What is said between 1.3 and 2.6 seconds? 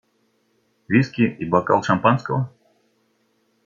и бокал шампанского?